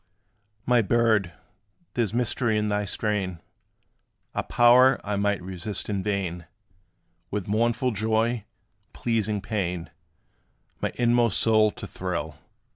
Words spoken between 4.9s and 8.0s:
I might resist in vain, With mournful